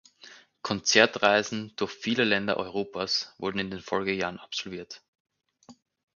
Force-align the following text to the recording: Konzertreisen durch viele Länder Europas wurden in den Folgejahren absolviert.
Konzertreisen 0.63 1.73
durch 1.75 1.91
viele 1.91 2.23
Länder 2.23 2.57
Europas 2.57 3.35
wurden 3.37 3.59
in 3.59 3.69
den 3.69 3.81
Folgejahren 3.81 4.39
absolviert. 4.39 5.03